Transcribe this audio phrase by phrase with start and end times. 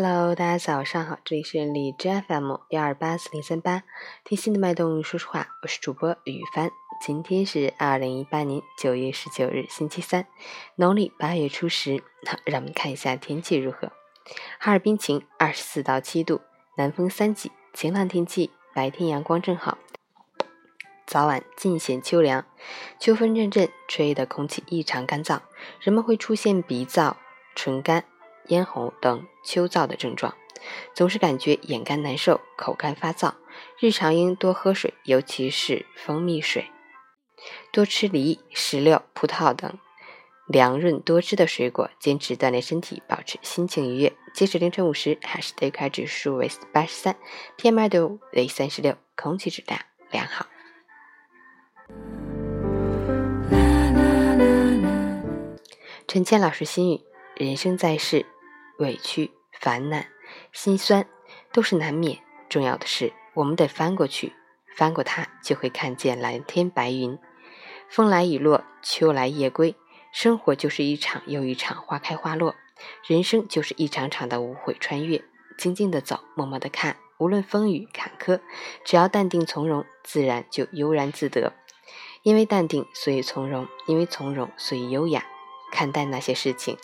[0.00, 3.82] Hello，大家早上好，这里是荔枝 FM 幺二八四零三八，
[4.22, 6.70] 听心的脉动说实话，我是主播雨帆。
[7.04, 10.28] 今天是二零一八年九月十九日，星期三，
[10.76, 12.00] 农历八月初十。
[12.24, 13.90] 好，让我们看一下天气如何。
[14.60, 16.42] 哈尔滨晴，二十四到七度，
[16.76, 19.78] 南风三级，晴朗天气，白天阳光正好，
[21.08, 22.46] 早晚尽显秋凉，
[23.00, 25.40] 秋风阵阵，吹的空气异常干燥，
[25.80, 27.14] 人们会出现鼻燥、
[27.56, 28.04] 唇干。
[28.48, 30.34] 咽喉等秋燥的症状，
[30.94, 33.34] 总是感觉眼干难受、口干发燥。
[33.78, 36.70] 日常应多喝水，尤其是蜂蜜水，
[37.72, 39.78] 多吃梨、石榴、葡萄等
[40.46, 44.12] 凉润多汁的水果，坚持锻炼身体，保持心情愉悦。
[44.32, 47.16] 截止凌晨五时，海市的开指数为八十三
[47.56, 49.80] ，PM 二点五为三十六，空气质量
[50.10, 50.46] 良好。
[56.06, 57.00] 陈倩老师心语：
[57.34, 58.24] 人生在世。
[58.78, 60.06] 委屈、烦难、
[60.52, 61.06] 心酸
[61.52, 62.18] 都是难免。
[62.48, 64.32] 重要的是，我们得翻过去，
[64.74, 67.18] 翻过它，就会看见蓝天白云。
[67.88, 69.74] 风来雨落，秋来夜归。
[70.12, 72.54] 生活就是一场又一场花开花落，
[73.06, 75.22] 人生就是一场场的无悔穿越。
[75.58, 78.40] 静静的走，默默的看，无论风雨坎坷，
[78.84, 81.52] 只要淡定从容，自然就悠然自得。
[82.22, 85.26] 因为淡定，所以从容；因为从容，所以优雅。
[85.70, 86.78] 看待那些事情。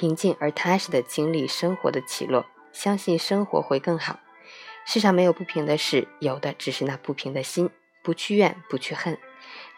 [0.00, 4.18] 平静而踏实的经历生活的起落，相信生活会更好。
[4.86, 7.68] 世上没有不平的事，有的只是那不平的心。
[8.02, 9.18] 不去怨，不去恨，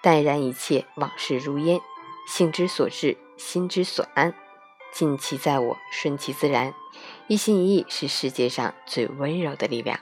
[0.01, 1.81] 淡然一切，往事如烟。
[2.29, 4.33] 性之所至，心之所安，
[4.92, 6.73] 尽其在我，顺其自然。
[7.27, 9.98] 一心一意是世界上最温柔的力量。